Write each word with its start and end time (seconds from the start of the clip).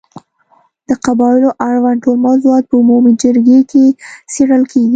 د 0.87 0.89
قبایلو 1.05 1.49
اړوند 1.67 2.01
ټول 2.03 2.17
موضوعات 2.27 2.63
په 2.67 2.75
عمومي 2.81 3.11
جرګې 3.21 3.59
کې 3.71 3.85
څېړل 4.31 4.63
کېږي. 4.71 4.89